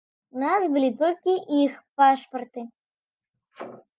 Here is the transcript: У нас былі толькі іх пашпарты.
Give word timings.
У 0.37 0.39
нас 0.43 0.63
былі 0.75 0.89
толькі 1.01 1.35
іх 1.59 1.77
пашпарты. 2.01 2.61